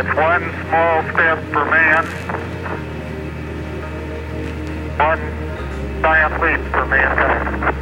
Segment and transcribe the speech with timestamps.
[0.00, 2.06] It's one small step for man,
[4.96, 5.20] one
[6.00, 7.74] giant leap for mankind.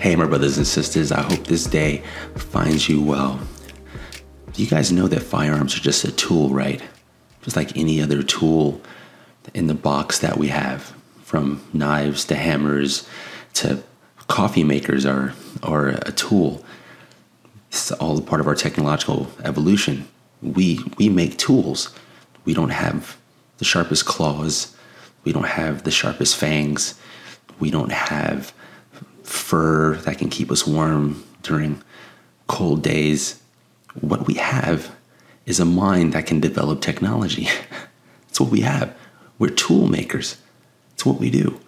[0.00, 2.04] Hey, my brothers and sisters, I hope this day
[2.36, 3.40] finds you well.
[4.54, 6.80] You guys know that firearms are just a tool, right?
[7.42, 8.80] Just like any other tool
[9.54, 10.94] in the box that we have,
[11.24, 13.08] from knives to hammers
[13.54, 13.82] to
[14.28, 16.64] coffee makers are, are a tool.
[17.68, 20.08] It's all a part of our technological evolution.
[20.42, 21.94] We, we make tools.
[22.44, 23.16] We don't have
[23.58, 24.76] the sharpest claws.
[25.24, 26.98] We don't have the sharpest fangs.
[27.58, 28.52] We don't have
[29.22, 31.82] fur that can keep us warm during
[32.46, 33.40] cold days.
[34.00, 34.94] What we have
[35.46, 37.48] is a mind that can develop technology.
[38.26, 38.96] That's what we have.
[39.38, 40.36] We're tool makers.
[40.92, 41.60] It's what we do.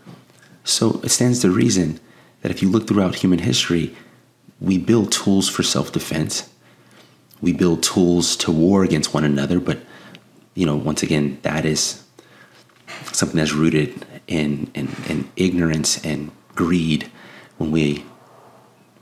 [0.65, 2.01] So it stands to reason
[2.47, 3.93] that if you look throughout human history,
[4.61, 6.49] we build tools for self defense.
[7.41, 9.80] We build tools to war against one another, but
[10.55, 12.05] you know, once again, that is
[13.11, 17.11] something that's rooted in, in, in ignorance and greed
[17.59, 18.05] when we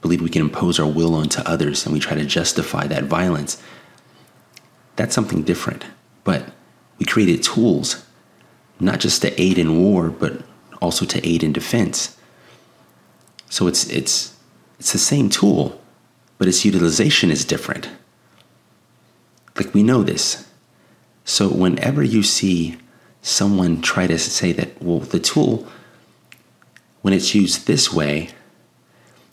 [0.01, 3.63] believe we can impose our will onto others and we try to justify that violence.
[4.97, 5.85] That's something different.
[6.25, 6.49] But
[6.99, 8.07] we created tools,
[8.81, 10.41] not just to aid in war, but
[10.81, 12.17] also to aid in defense.
[13.49, 14.37] So it's it's
[14.79, 15.81] it's the same tool,
[16.39, 17.89] but its utilization is different.
[19.57, 20.49] Like we know this.
[21.25, 22.77] So whenever you see
[23.23, 25.67] someone try to say that, well, the tool,
[27.01, 28.31] when it's used this way,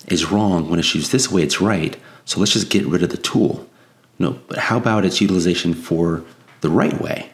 [0.08, 0.70] is wrong.
[0.70, 1.98] When it's used this way, it's right.
[2.26, 3.68] So let's just get rid of the tool.
[4.20, 6.24] No, but how about its utilization for
[6.62, 7.32] the right way?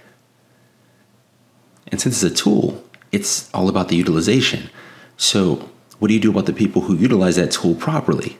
[1.89, 4.69] And since it's a tool, it's all about the utilization.
[5.17, 5.69] So
[5.99, 8.37] what do you do about the people who utilize that tool properly?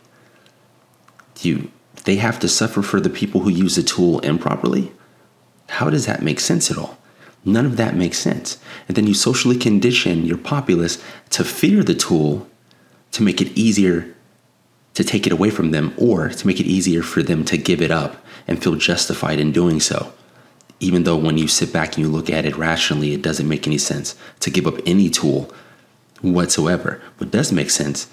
[1.36, 1.72] Do you
[2.04, 4.92] they have to suffer for the people who use the tool improperly?
[5.70, 6.98] How does that make sense at all?
[7.44, 8.58] None of that makes sense.
[8.88, 12.48] And then you socially condition your populace to fear the tool
[13.12, 14.14] to make it easier
[14.94, 17.82] to take it away from them or to make it easier for them to give
[17.82, 20.12] it up and feel justified in doing so.
[20.80, 23.68] Even though when you sit back and you look at it rationally, it doesn't make
[23.68, 25.52] any sense to give up any tool
[26.22, 27.02] whatsoever.
[27.18, 28.08] What does make sense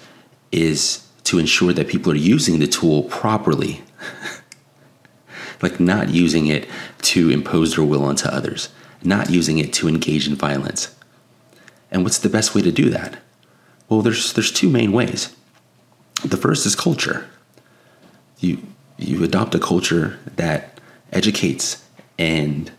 [0.51, 3.81] is to ensure that people are using the tool properly.
[5.61, 6.67] like not using it
[7.01, 8.69] to impose their will onto others,
[9.03, 10.95] not using it to engage in violence.
[11.91, 13.17] And what's the best way to do that?
[13.89, 15.35] Well, there's there's two main ways.
[16.23, 17.29] The first is culture.
[18.39, 18.61] You
[18.97, 20.79] you adopt a culture that
[21.11, 21.83] educates
[22.17, 22.71] and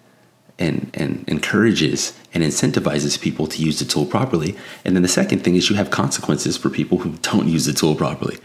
[0.58, 4.56] and and encourages and incentivizes people to use the tool properly.
[4.84, 7.72] And then the second thing is you have consequences for people who don't use the
[7.72, 8.38] tool properly.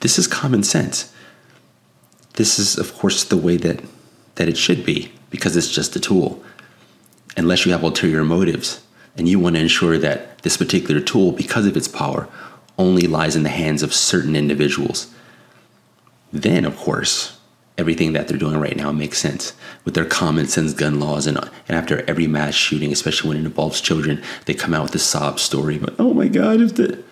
[0.00, 1.12] This is common sense.
[2.34, 3.82] This is of course the way that
[4.36, 6.42] that it should be because it's just a tool.
[7.36, 8.82] Unless you have ulterior motives
[9.16, 12.28] and you want to ensure that this particular tool because of its power
[12.78, 15.12] only lies in the hands of certain individuals.
[16.32, 17.38] Then of course,
[17.78, 21.26] everything that they're doing right now makes sense with their common sense gun laws.
[21.26, 24.94] And, and after every mass shooting especially when it involves children they come out with
[24.94, 25.78] a sob story.
[25.78, 27.02] But oh my god if the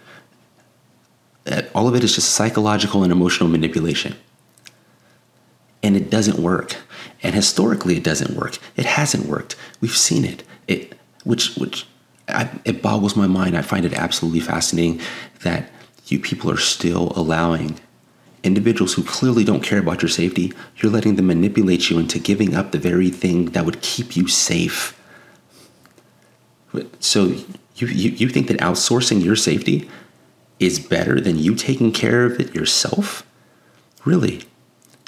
[1.74, 4.14] all of it is just psychological and emotional manipulation.
[5.82, 6.76] And it doesn't work.
[7.22, 8.58] And historically it doesn't work.
[8.76, 9.56] It hasn't worked.
[9.80, 10.42] We've seen it.
[10.68, 11.86] It which which
[12.28, 13.56] I, it boggles my mind.
[13.56, 15.00] I find it absolutely fascinating
[15.42, 15.70] that
[16.06, 17.80] you people are still allowing
[18.42, 22.54] individuals who clearly don't care about your safety, you're letting them manipulate you into giving
[22.54, 24.96] up the very thing that would keep you safe.
[27.00, 27.26] So
[27.76, 29.88] you, you, you think that outsourcing your safety
[30.58, 33.26] is better than you taking care of it yourself?
[34.04, 34.42] Really?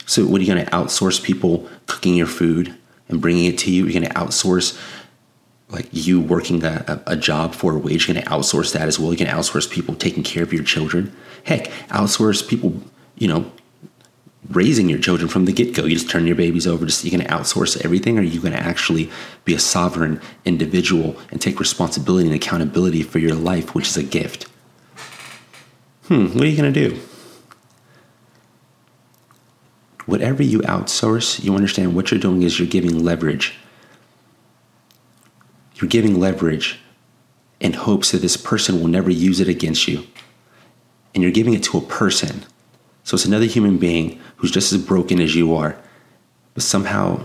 [0.06, 2.74] So what are you going to outsource people cooking your food
[3.08, 3.84] and bringing it to you?
[3.84, 4.78] You're going to outsource
[5.72, 8.98] like you working a, a, job for a wage, you're going to outsource that as
[8.98, 9.08] well.
[9.08, 11.16] Going to outsource people taking care of your children.
[11.44, 12.82] Heck, outsource people
[13.16, 13.50] you know,
[14.50, 15.84] raising your children from the get go.
[15.84, 16.86] You just turn your babies over.
[16.86, 19.10] Just you're going to outsource everything, or are you going to actually
[19.44, 24.02] be a sovereign individual and take responsibility and accountability for your life, which is a
[24.02, 24.48] gift?
[26.08, 26.26] Hmm.
[26.26, 27.00] What are you going to do?
[30.06, 33.54] Whatever you outsource, you understand what you're doing is you're giving leverage.
[35.76, 36.80] You're giving leverage
[37.60, 40.04] in hopes that this person will never use it against you.
[41.14, 42.44] And you're giving it to a person
[43.04, 45.76] so it's another human being who's just as broken as you are,
[46.54, 47.24] but somehow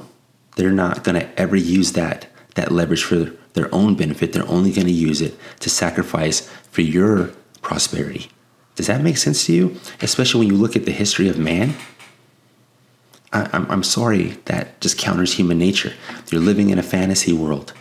[0.55, 4.33] they're not going to ever use that that leverage for their own benefit.
[4.33, 7.31] They're only going to use it to sacrifice for your
[7.61, 8.29] prosperity,
[8.75, 9.77] Does that make sense to you?
[10.01, 11.73] Especially when you look at the history of man?
[13.33, 15.93] I, I'm, I'm sorry, that just counters human nature.
[16.31, 17.73] You're living in a fantasy world.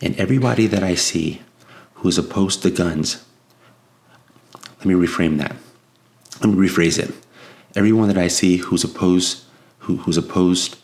[0.00, 1.42] And everybody that I see
[1.94, 3.24] who's opposed to guns,
[4.78, 5.56] let me reframe that.
[6.40, 7.14] Let me rephrase it.
[7.74, 9.44] Everyone that I see who's opposed,
[9.78, 10.76] who, who's opposed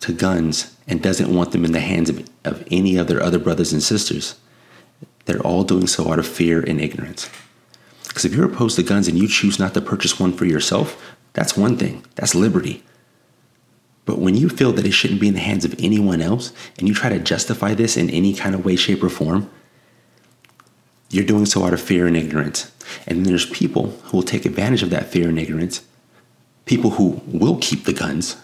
[0.00, 3.38] to guns and doesn't want them in the hands of, of any of their other
[3.38, 4.38] brothers and sisters,
[5.24, 7.30] they're all doing so out of fear and ignorance.
[8.08, 11.00] Because if you're opposed to guns and you choose not to purchase one for yourself,
[11.32, 12.04] that's one thing.
[12.16, 12.82] That's liberty.
[14.04, 16.88] But when you feel that it shouldn't be in the hands of anyone else and
[16.88, 19.48] you try to justify this in any kind of way, shape, or form,
[21.10, 22.70] you're doing so out of fear and ignorance.
[23.06, 25.82] And there's people who will take advantage of that fear and ignorance,
[26.64, 28.36] people who will keep the guns,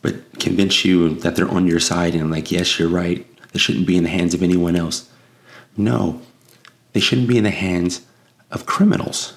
[0.00, 3.26] but convince you that they're on your side and like, yes, you're right.
[3.52, 5.10] They shouldn't be in the hands of anyone else.
[5.76, 6.20] No,
[6.92, 8.02] they shouldn't be in the hands
[8.50, 9.34] of criminals.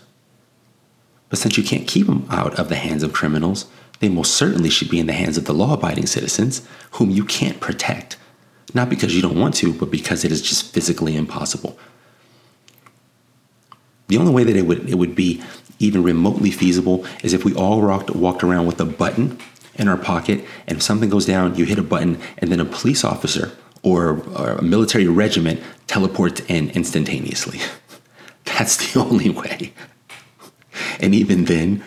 [1.30, 3.66] But since you can't keep them out of the hands of criminals,
[4.00, 7.24] they most certainly should be in the hands of the law abiding citizens whom you
[7.24, 8.18] can't protect.
[8.74, 11.78] Not because you don't want to, but because it is just physically impossible.
[14.08, 15.42] The only way that it would, it would be
[15.80, 19.38] even remotely feasible is if we all walked, walked around with a button
[19.76, 22.66] in our pocket, and if something goes down, you hit a button, and then a
[22.66, 23.52] police officer
[23.84, 27.60] or, or a military regiment teleports in instantaneously.
[28.46, 29.74] That's the only way.
[31.00, 31.84] And even then,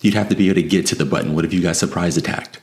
[0.00, 1.34] you'd have to be able to get to the button.
[1.34, 2.60] What if you got surprise attacked?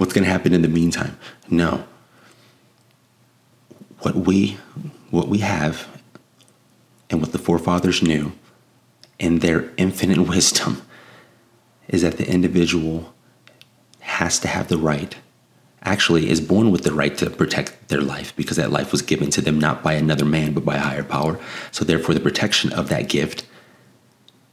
[0.00, 1.18] What's going to happen in the meantime?
[1.50, 1.84] No.
[3.98, 4.56] What we
[5.10, 5.86] what we have
[7.10, 8.32] and what the forefathers knew
[9.18, 10.80] in their infinite wisdom
[11.88, 13.12] is that the individual
[13.98, 15.16] has to have the right
[15.82, 19.28] actually is born with the right to protect their life because that life was given
[19.28, 21.38] to them not by another man but by a higher power.
[21.72, 23.46] So therefore the protection of that gift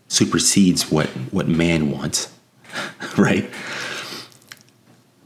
[0.09, 2.33] supersedes what what man wants,
[3.17, 3.49] right?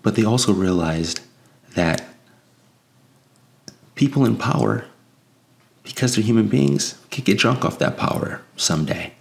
[0.01, 1.21] But they also realized
[1.75, 2.03] that
[3.95, 4.85] people in power
[5.83, 9.13] because they're human beings could get drunk off that power someday.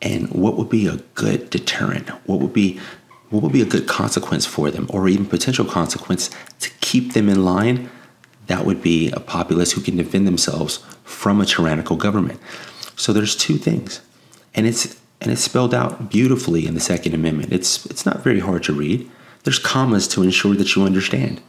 [0.00, 2.08] And what would be a good deterrent?
[2.26, 2.80] What would be
[3.30, 6.28] what would be a good consequence for them, or even potential consequence
[6.60, 7.90] to keep them in line?
[8.48, 12.38] That would be a populace who can defend themselves from a tyrannical government.
[12.94, 14.02] So there's two things,
[14.54, 17.52] and it's and it's spelled out beautifully in the Second Amendment.
[17.52, 19.10] It's it's not very hard to read.
[19.44, 21.40] There's commas to ensure that you understand.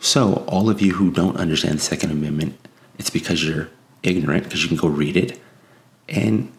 [0.00, 2.58] So all of you who don't understand the Second Amendment,
[2.98, 3.70] it's because you're
[4.02, 5.40] ignorant because you can go read it,
[6.08, 6.52] and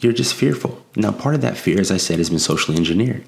[0.00, 0.84] you're just fearful.
[0.96, 3.24] Now, part of that fear, as I said, has been socially engineered.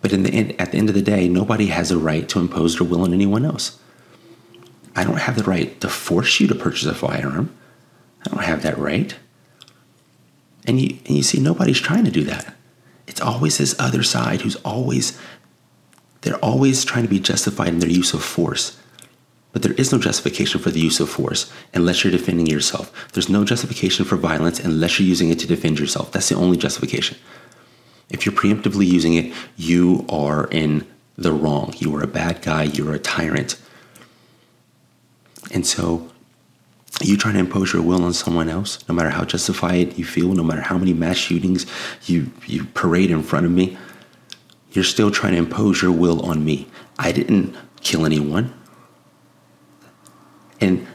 [0.00, 2.40] But in the end, at the end of the day, nobody has a right to
[2.40, 3.78] impose their will on anyone else.
[4.94, 7.56] I don't have the right to force you to purchase a firearm.
[8.24, 9.14] I don't have that right.
[10.66, 12.54] And you, and you see, nobody's trying to do that.
[13.08, 15.18] It's always this other side who's always,
[16.20, 18.78] they're always trying to be justified in their use of force.
[19.52, 22.92] But there is no justification for the use of force unless you're defending yourself.
[23.12, 26.12] There's no justification for violence unless you're using it to defend yourself.
[26.12, 27.16] That's the only justification.
[28.10, 31.74] If you're preemptively using it, you are in the wrong.
[31.78, 32.64] You are a bad guy.
[32.64, 33.60] You're a tyrant.
[35.50, 36.10] And so,
[37.00, 40.32] you trying to impose your will on someone else, no matter how justified you feel,
[40.32, 41.66] no matter how many mass shootings
[42.06, 43.78] you, you parade in front of me,
[44.72, 46.68] you're still trying to impose your will on me.
[46.98, 48.52] I didn't kill anyone.
[50.60, 50.86] And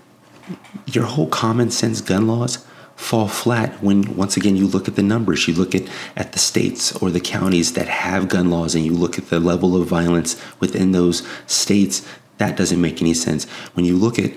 [0.86, 5.04] your whole common sense gun laws fall flat when once again you look at the
[5.04, 5.84] numbers you look at,
[6.16, 9.40] at the states or the counties that have gun laws and you look at the
[9.40, 12.08] level of violence within those states
[12.38, 14.32] that doesn't make any sense when you look at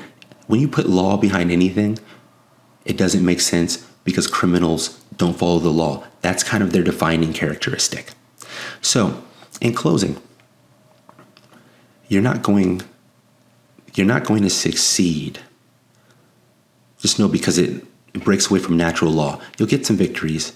[0.46, 1.98] when you put law behind anything
[2.84, 7.32] it doesn't make sense because criminals don't follow the law that's kind of their defining
[7.32, 8.12] characteristic
[8.80, 9.22] so
[9.60, 10.16] in closing
[12.08, 12.82] you're not going
[13.94, 15.40] you're not going to succeed
[17.00, 17.84] just know because it
[18.24, 19.40] breaks away from natural law.
[19.58, 20.52] You'll get some victories,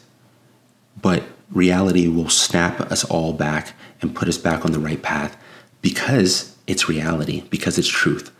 [1.01, 5.37] but reality will snap us all back and put us back on the right path
[5.83, 8.31] because it's reality, because it's truth.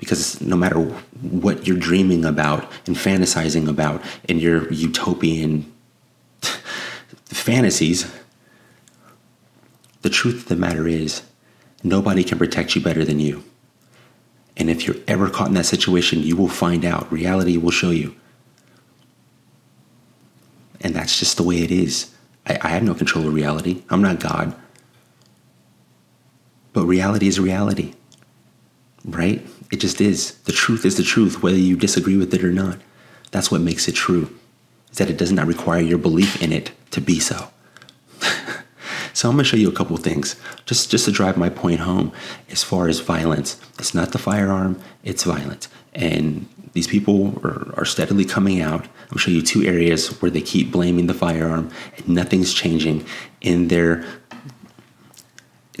[0.00, 5.70] Because no matter what you're dreaming about and fantasizing about in your utopian
[7.26, 8.10] fantasies,
[10.00, 11.22] the truth of the matter is
[11.84, 13.44] nobody can protect you better than you.
[14.56, 17.10] And if you're ever caught in that situation, you will find out.
[17.12, 18.16] Reality will show you.
[20.80, 22.14] And that's just the way it is.
[22.46, 23.82] I, I have no control of reality.
[23.90, 24.54] I'm not God.
[26.72, 27.94] But reality is reality.
[29.04, 29.44] Right?
[29.70, 30.38] It just is.
[30.40, 32.78] The truth is the truth, whether you disagree with it or not.
[33.30, 34.36] That's what makes it true,
[34.90, 37.48] is that it does not require your belief in it to be so.
[39.12, 42.12] so I'm gonna show you a couple things, just, just to drive my point home
[42.50, 43.60] as far as violence.
[43.78, 45.68] It's not the firearm, it's violence.
[45.94, 48.86] And these people are, are steadily coming out.
[49.10, 53.04] I'm show you two areas where they keep blaming the firearm and nothing's changing
[53.40, 54.04] in their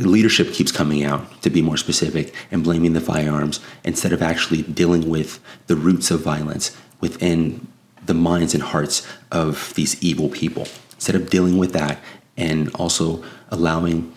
[0.08, 4.62] leadership keeps coming out, to be more specific, and blaming the firearms instead of actually
[4.62, 7.66] dealing with the roots of violence within
[8.06, 10.66] the minds and hearts of these evil people.
[10.94, 11.98] Instead of dealing with that
[12.36, 14.12] and also allowing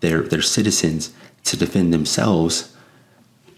[0.00, 1.12] their, their citizens
[1.44, 2.74] to defend themselves,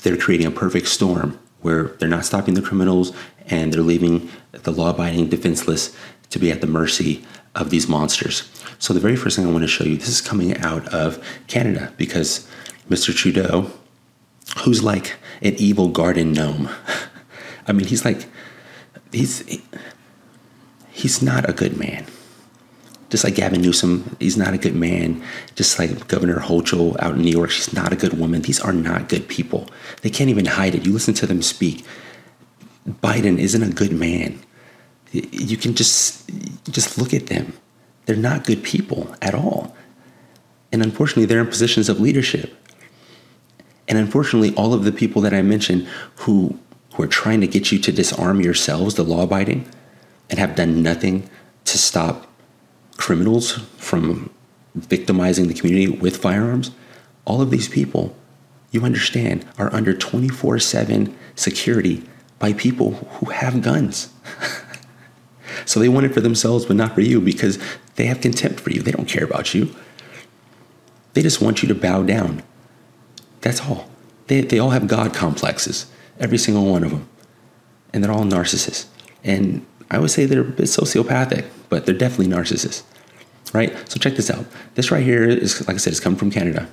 [0.02, 3.12] they're creating a perfect storm where they're not stopping the criminals
[3.46, 5.96] and they're leaving the law abiding defenseless
[6.30, 8.50] to be at the mercy of these monsters.
[8.82, 11.24] So, the very first thing I want to show you this is coming out of
[11.46, 12.48] Canada because
[12.90, 13.14] Mr.
[13.14, 13.70] Trudeau,
[14.64, 16.68] who's like an evil garden gnome,
[17.68, 18.26] I mean, he's like,
[19.12, 19.60] he's,
[20.90, 22.06] he's not a good man.
[23.08, 25.22] Just like Gavin Newsom, he's not a good man.
[25.54, 28.42] Just like Governor Hochul out in New York, she's not a good woman.
[28.42, 29.68] These are not good people.
[30.00, 30.84] They can't even hide it.
[30.84, 31.84] You listen to them speak.
[32.88, 34.40] Biden isn't a good man
[35.12, 36.30] you can just
[36.70, 37.52] just look at them.
[38.06, 39.76] They're not good people at all.
[40.70, 42.54] And unfortunately, they're in positions of leadership.
[43.88, 46.58] And unfortunately, all of the people that I mentioned who
[46.94, 49.66] who are trying to get you to disarm yourselves, the law abiding,
[50.28, 51.28] and have done nothing
[51.64, 52.26] to stop
[52.96, 54.30] criminals from
[54.74, 56.70] victimizing the community with firearms,
[57.24, 58.14] all of these people,
[58.70, 62.02] you understand, are under 24 7 security
[62.38, 64.12] by people who have guns.
[65.64, 67.58] So they want it for themselves, but not for you because
[67.96, 68.82] they have contempt for you.
[68.82, 69.74] They don't care about you.
[71.14, 72.42] They just want you to bow down.
[73.42, 73.90] That's all.
[74.28, 75.86] They, they all have God complexes,
[76.18, 77.08] every single one of them.
[77.92, 78.86] And they're all narcissists.
[79.22, 82.82] And I would say they're a bit sociopathic, but they're definitely narcissists.
[83.52, 83.76] Right?
[83.90, 84.46] So check this out.
[84.74, 86.68] This right here is, like I said, it's come from Canada.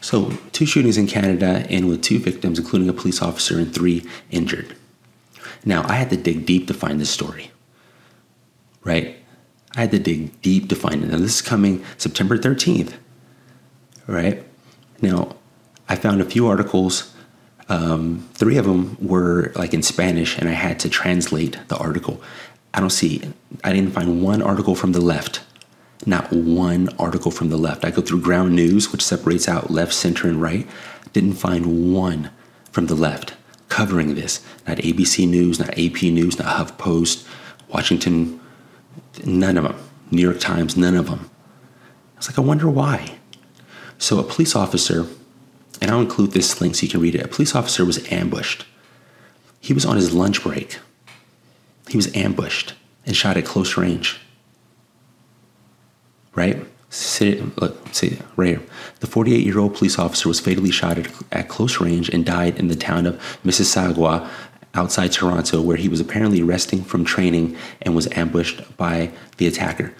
[0.00, 4.04] So, two shootings in Canada and with two victims, including a police officer and three
[4.30, 4.74] injured.
[5.64, 7.50] Now, I had to dig deep to find this story,
[8.82, 9.16] right?
[9.76, 11.10] I had to dig deep to find it.
[11.10, 12.94] Now, this is coming September 13th,
[14.06, 14.44] right?
[15.02, 15.36] Now,
[15.88, 17.14] I found a few articles.
[17.68, 22.22] Um, three of them were like in Spanish, and I had to translate the article.
[22.72, 23.22] I don't see,
[23.62, 25.42] I didn't find one article from the left.
[26.06, 27.84] Not one article from the left.
[27.84, 30.66] I go through ground news, which separates out left, center, and right.
[31.12, 32.30] Didn't find one
[32.72, 33.34] from the left
[33.70, 34.44] covering this.
[34.68, 37.26] Not ABC News, not AP News, not HuffPost,
[37.68, 38.38] Washington,
[39.24, 39.76] none of them.
[40.10, 41.30] New York Times, none of them.
[42.14, 43.14] I was like, I wonder why.
[43.96, 45.06] So a police officer,
[45.80, 47.24] and I'll include this link so you can read it.
[47.24, 48.66] A police officer was ambushed.
[49.60, 50.78] He was on his lunch break.
[51.88, 52.74] He was ambushed
[53.06, 54.20] and shot at close range.
[56.34, 56.64] Right?
[58.36, 58.62] Right here.
[58.98, 62.58] The 48 year old police officer was fatally shot at, at close range and died
[62.58, 64.28] in the town of Mississauga
[64.74, 69.94] outside Toronto, where he was apparently resting from training and was ambushed by the attacker.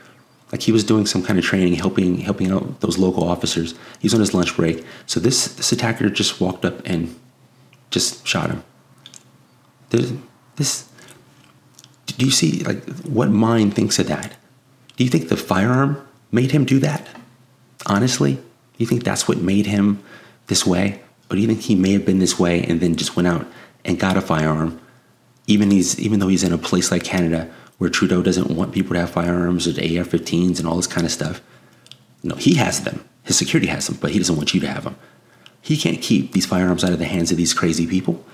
[0.51, 3.75] Like he was doing some kind of training, helping helping out those local officers.
[4.01, 7.15] He's on his lunch break, so this this attacker just walked up and
[7.91, 8.65] just shot him.
[9.91, 10.13] There's,
[10.57, 10.89] this.
[12.07, 14.35] Do you see like what mind thinks of that?
[14.97, 17.07] Do you think the firearm made him do that?
[17.87, 18.39] Honestly,
[18.79, 20.03] you think that's what made him
[20.47, 21.01] this way?
[21.31, 23.47] Or do you think he may have been this way and then just went out
[23.85, 24.81] and got a firearm?
[25.47, 28.95] Even he's even though he's in a place like Canada where Trudeau doesn't want people
[28.95, 31.41] to have firearms or AR-15s and all this kind of stuff.
[32.23, 33.05] No, he has them.
[33.25, 34.97] His security has them, but he doesn't want you to have them.
[35.63, 38.25] He can't keep these firearms out of the hands of these crazy people.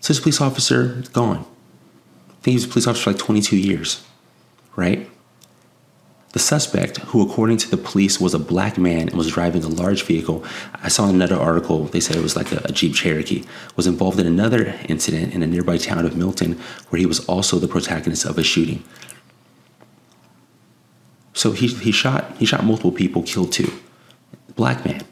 [0.00, 1.38] So this police officer is gone.
[1.38, 4.04] I think he was a police officer for like 22 years,
[4.76, 5.08] right?
[6.32, 9.68] The suspect, who according to the police was a black man and was driving a
[9.68, 10.44] large vehicle,
[10.74, 13.44] I saw in another article, they said it was like a, a, Jeep Cherokee,
[13.74, 16.52] was involved in another incident in a nearby town of Milton
[16.88, 18.84] where he was also the protagonist of a shooting.
[21.32, 23.72] So he, he shot he shot multiple people, killed two.
[24.54, 25.02] Black man.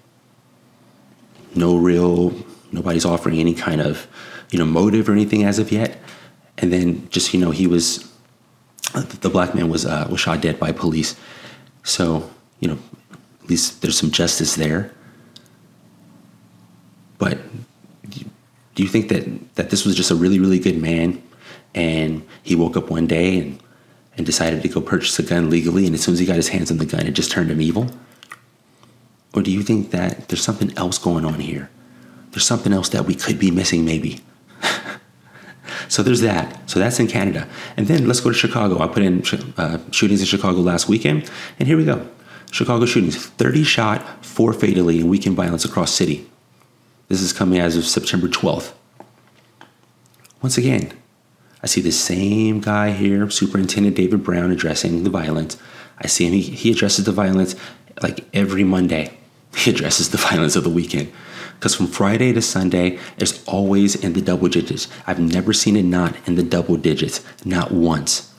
[1.54, 2.32] No real
[2.70, 4.06] nobody's offering any kind of,
[4.50, 5.98] you know, motive or anything as of yet.
[6.58, 8.12] And then just, you know, he was
[8.94, 11.16] the black man was uh, was shot dead by police.
[11.82, 12.30] So
[12.61, 12.78] you know,
[13.42, 14.92] at least there's some justice there.
[17.18, 17.38] But
[18.75, 21.23] do you think that that this was just a really really good man,
[21.75, 23.58] and he woke up one day and
[24.16, 26.49] and decided to go purchase a gun legally, and as soon as he got his
[26.49, 27.88] hands on the gun, it just turned him evil?
[29.35, 31.70] Or do you think that there's something else going on here?
[32.32, 34.20] There's something else that we could be missing, maybe.
[35.88, 36.71] so there's that.
[36.71, 37.49] So that's in Canada.
[37.76, 38.78] And then let's go to Chicago.
[38.80, 39.23] I put in
[39.57, 42.07] uh, shootings in Chicago last weekend, and here we go.
[42.50, 46.28] Chicago shootings 30 shot, 4 fatally, and weekend violence across city.
[47.09, 48.73] This is coming as of September 12th.
[50.42, 50.92] Once again,
[51.62, 55.57] I see the same guy here, Superintendent David Brown, addressing the violence.
[55.99, 57.57] I see him, he, he addresses the violence
[58.02, 59.18] like every Monday.
[59.57, 61.12] He addresses the violence of the weekend.
[61.59, 64.87] Because from Friday to Sunday, it's always in the double digits.
[65.09, 68.33] I've never seen it not in the double digits, not once.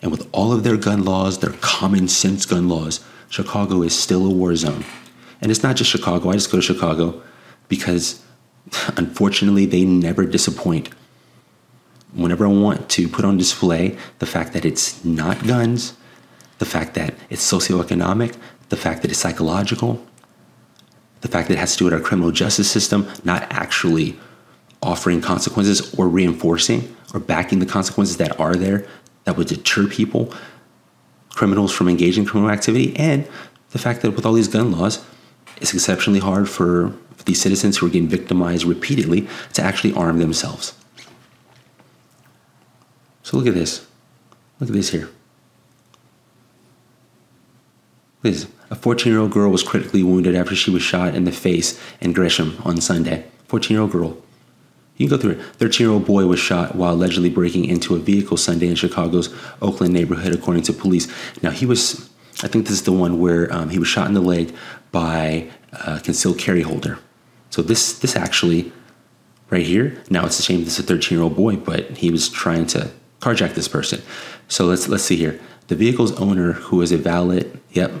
[0.00, 4.24] And with all of their gun laws, their common sense gun laws, Chicago is still
[4.24, 4.84] a war zone.
[5.40, 7.20] And it's not just Chicago, I just go to Chicago
[7.68, 8.22] because
[8.96, 10.90] unfortunately they never disappoint.
[12.12, 15.94] Whenever I want to put on display the fact that it's not guns,
[16.58, 18.36] the fact that it's socioeconomic,
[18.68, 20.06] the fact that it's psychological,
[21.24, 24.14] the fact that it has to do with our criminal justice system not actually
[24.82, 28.86] offering consequences or reinforcing or backing the consequences that are there
[29.24, 30.34] that would deter people,
[31.30, 33.26] criminals from engaging criminal activity, and
[33.70, 35.02] the fact that with all these gun laws,
[35.62, 40.74] it's exceptionally hard for these citizens who are getting victimized repeatedly to actually arm themselves.
[43.22, 43.86] So look at this.
[44.60, 45.08] Look at this here.
[48.24, 51.30] This a 14 year old girl was critically wounded after she was shot in the
[51.30, 53.26] face in Gresham on Sunday.
[53.48, 54.16] 14 year old girl.
[54.96, 55.42] You can go through it.
[55.58, 59.28] 13 year old boy was shot while allegedly breaking into a vehicle Sunday in Chicago's
[59.60, 61.06] Oakland neighborhood, according to police.
[61.42, 62.08] Now, he was,
[62.42, 64.54] I think this is the one where um, he was shot in the leg
[64.90, 66.98] by a concealed carry holder.
[67.50, 68.72] So, this, this actually,
[69.50, 72.10] right here, now it's a shame this is a 13 year old boy, but he
[72.10, 72.90] was trying to
[73.20, 74.00] carjack this person.
[74.48, 75.38] So, let's, let's see here.
[75.66, 77.92] The vehicle's owner, who is a valet, yep,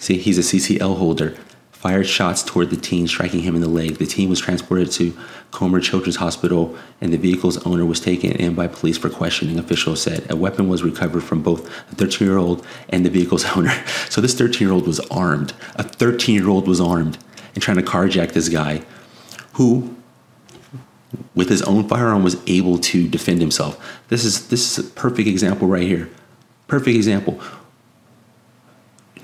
[0.00, 1.36] see, he's a CCL holder,
[1.70, 3.98] fired shots toward the teen, striking him in the leg.
[3.98, 5.16] The teen was transported to
[5.50, 10.02] Comer Children's Hospital, and the vehicle's owner was taken in by police for questioning, officials
[10.02, 10.30] said.
[10.30, 13.72] A weapon was recovered from both the 13 year old and the vehicle's owner.
[14.08, 15.54] So this 13 year old was armed.
[15.76, 17.16] A 13 year old was armed
[17.54, 18.82] and trying to carjack this guy
[19.54, 19.96] who
[21.34, 24.00] with his own firearm was able to defend himself.
[24.08, 26.08] This is this is a perfect example right here.
[26.68, 27.40] Perfect example.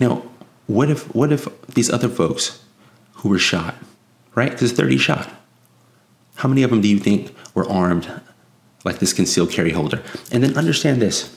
[0.01, 0.22] Now,
[0.66, 2.62] what if what if these other folks
[3.14, 3.74] who were shot,
[4.35, 4.50] right?
[4.50, 5.31] Because 30 shot.
[6.37, 8.09] How many of them do you think were armed
[8.85, 10.02] like this concealed carry holder?
[10.31, 11.37] And then understand this.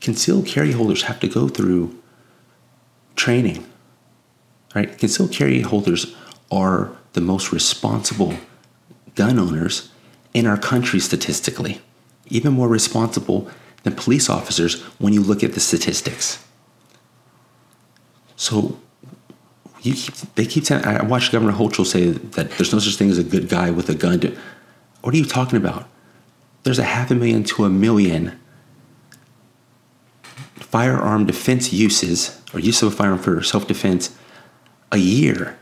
[0.00, 1.96] Concealed carry holders have to go through
[3.16, 3.64] training.
[4.74, 4.98] Right?
[4.98, 6.14] Concealed carry holders
[6.50, 8.34] are the most responsible
[9.14, 9.90] gun owners
[10.34, 11.80] in our country statistically.
[12.28, 13.50] Even more responsible
[13.84, 16.44] than police officers when you look at the statistics.
[18.42, 18.76] So
[19.82, 23.08] you keep, they keep saying, I watched Governor Hochul say that there's no such thing
[23.08, 24.36] as a good guy with a gun.
[25.02, 25.88] What are you talking about?
[26.64, 28.36] There's a half a million to a million
[30.56, 34.12] firearm defense uses or use of a firearm for self defense
[34.90, 35.56] a year.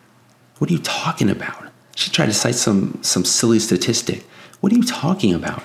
[0.57, 1.71] What are you talking about?
[1.97, 4.25] She tried to cite some, some silly statistic.
[4.61, 5.63] What are you talking about?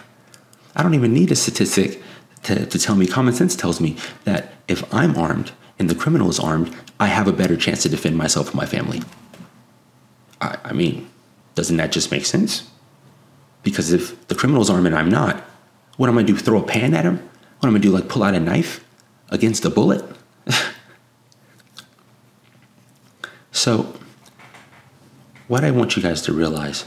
[0.76, 2.04] I don't even need a statistic
[2.44, 3.08] to, to tell me.
[3.08, 7.28] Common sense tells me that if I'm armed and the criminal is armed, I have
[7.28, 9.02] a better chance to defend myself and my family.
[10.42, 11.10] I, I mean,
[11.56, 12.70] doesn't that just make sense?
[13.64, 15.44] Because if the criminal's armed and I'm not,
[15.98, 16.38] what am I gonna do?
[16.38, 17.18] Throw a pan at him?
[17.60, 17.92] What am I gonna do?
[17.92, 18.86] Like pull out a knife
[19.30, 20.04] against a bullet?
[23.52, 23.94] so,
[25.48, 26.86] what I want you guys to realize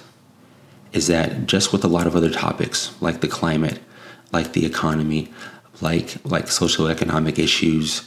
[0.93, 3.79] is that just with a lot of other topics like the climate,
[4.33, 5.33] like the economy,
[5.81, 8.07] like like socioeconomic issues,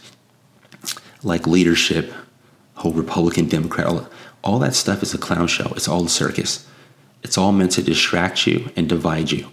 [1.24, 2.14] like leadership,
[2.76, 4.08] whole Republican, Democrat, all,
[4.44, 5.72] all that stuff is a clown show.
[5.76, 6.68] It's all a circus.
[7.24, 9.48] It's all meant to distract you and divide you.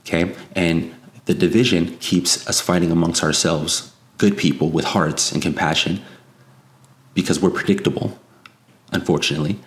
[0.00, 0.34] Okay?
[0.54, 6.02] And the division keeps us fighting amongst ourselves, good people with hearts and compassion,
[7.14, 8.18] because we're predictable,
[8.92, 9.58] unfortunately.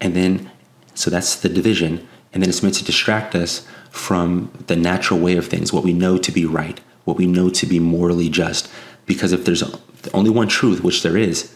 [0.00, 0.50] And then,
[0.94, 2.06] so that's the division.
[2.32, 5.92] And then it's meant to distract us from the natural way of things, what we
[5.92, 8.70] know to be right, what we know to be morally just.
[9.06, 9.62] Because if there's
[10.12, 11.54] only one truth, which there is,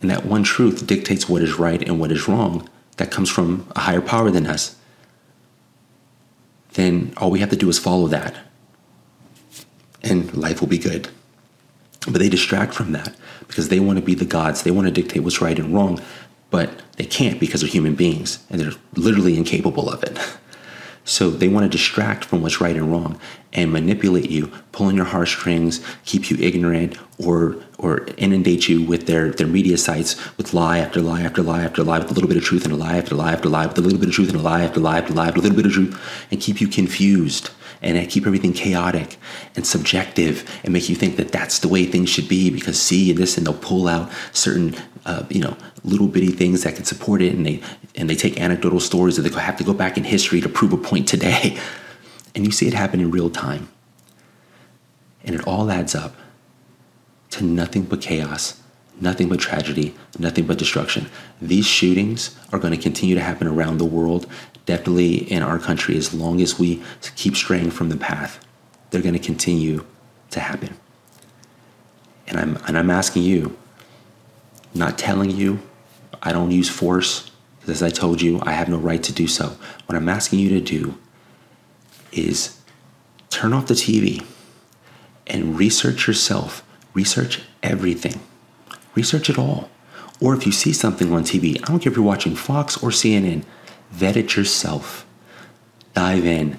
[0.00, 3.66] and that one truth dictates what is right and what is wrong, that comes from
[3.76, 4.76] a higher power than us,
[6.74, 8.36] then all we have to do is follow that.
[10.02, 11.08] And life will be good.
[12.06, 13.14] But they distract from that
[13.48, 14.62] because they want to be the gods.
[14.62, 16.00] They want to dictate what's right and wrong,
[16.50, 20.18] but they can't because they're human beings and they're literally incapable of it.
[21.08, 23.18] So they want to distract from what's right and wrong
[23.54, 29.06] and manipulate you, pull on your heartstrings, keep you ignorant, or or inundate you with
[29.06, 32.28] their, their media sites with lie after lie after lie after lie, with a little
[32.28, 34.14] bit of truth and a lie after lie after lie, with a little bit of
[34.14, 36.42] truth and a lie after lie after lie, with a little bit of truth, and
[36.42, 37.50] keep you confused
[37.82, 39.16] and I keep everything chaotic
[39.54, 43.10] and subjective and make you think that that's the way things should be because see
[43.10, 46.84] and this and they'll pull out certain uh, you know little bitty things that can
[46.84, 47.62] support it and they
[47.96, 50.72] and they take anecdotal stories that they have to go back in history to prove
[50.72, 51.58] a point today.
[52.34, 53.68] And you see it happen in real time.
[55.24, 56.14] And it all adds up
[57.30, 58.57] to nothing but chaos
[59.00, 61.06] nothing but tragedy, nothing but destruction.
[61.40, 64.26] These shootings are going to continue to happen around the world,
[64.66, 66.82] definitely in our country, as long as we
[67.16, 68.44] keep straying from the path.
[68.90, 69.84] They're going to continue
[70.30, 70.76] to happen.
[72.26, 73.56] And I'm, and I'm asking you,
[74.74, 75.60] not telling you,
[76.22, 77.30] I don't use force,
[77.60, 79.56] because as I told you, I have no right to do so.
[79.86, 80.98] What I'm asking you to do
[82.12, 82.60] is
[83.30, 84.24] turn off the TV
[85.26, 88.20] and research yourself, research everything
[88.98, 89.70] Research it all.
[90.20, 92.90] Or if you see something on TV, I don't care if you're watching Fox or
[92.90, 93.44] CNN,
[93.92, 95.06] vet it yourself.
[95.94, 96.58] Dive in.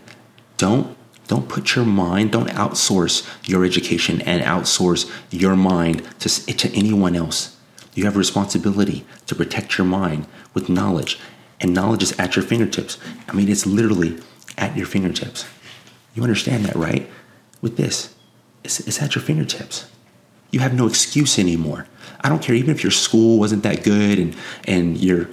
[0.55, 0.95] Don't
[1.27, 6.29] don't put your mind, don't outsource your education and outsource your mind to,
[6.61, 7.57] to anyone else.
[7.93, 11.19] You have a responsibility to protect your mind with knowledge,
[11.59, 12.97] and knowledge is at your fingertips.
[13.27, 14.17] I mean, it's literally
[14.57, 15.45] at your fingertips.
[16.15, 17.07] You understand that, right?
[17.61, 18.15] With this,
[18.63, 19.85] it's, it's at your fingertips.
[20.51, 21.87] You have no excuse anymore.
[22.21, 24.35] I don't care even if your school wasn't that good and
[24.65, 25.29] and your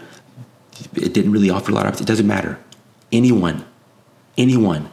[0.95, 2.59] it didn't really offer a lot of it doesn't matter.
[3.13, 3.65] Anyone,
[4.37, 4.91] anyone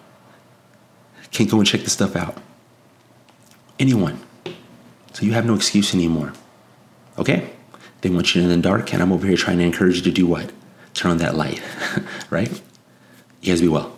[1.31, 2.37] can go and check this stuff out.
[3.79, 4.19] Anyone.
[5.13, 6.33] So you have no excuse anymore.
[7.17, 7.51] Okay?
[8.01, 10.11] They want you in the dark, and I'm over here trying to encourage you to
[10.11, 10.51] do what?
[10.93, 11.61] Turn on that light,
[12.29, 12.51] right?
[13.41, 13.97] You guys be well.